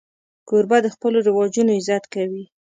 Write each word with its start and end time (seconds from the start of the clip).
کوربه 0.47 0.77
د 0.83 0.87
خپلو 0.95 1.17
رواجونو 1.27 1.71
عزت 1.79 2.03
کوي. 2.13 2.43